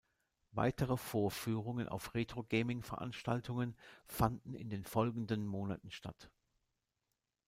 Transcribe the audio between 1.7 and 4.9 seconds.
auf Retro-Gaming Veranstaltungen fanden in den